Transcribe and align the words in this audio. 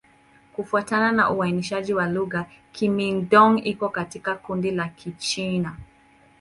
Kufuatana 0.53 1.11
na 1.11 1.29
uainishaji 1.31 1.93
wa 1.93 2.07
lugha, 2.09 2.45
Kimin-Dong 2.71 3.61
iko 3.67 3.89
katika 3.89 4.35
kundi 4.35 4.71
la 4.71 4.89
Kichina. 4.89 5.75